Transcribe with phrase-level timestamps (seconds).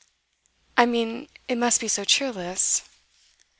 [0.75, 2.81] I mean it must be so cheerless.